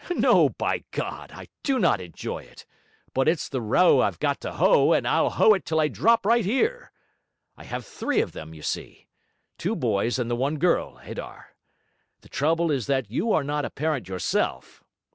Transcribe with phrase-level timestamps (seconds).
[0.15, 2.65] No, by God, I do not enjoy it!
[3.13, 6.25] but it's the row I've got to hoe, and I'll hoe it till I drop
[6.25, 6.91] right here.
[7.55, 9.05] I have three of them, you see,
[9.59, 11.53] two boys and the one girl, Adar.
[12.21, 14.83] The trouble is that you are not a parent yourself.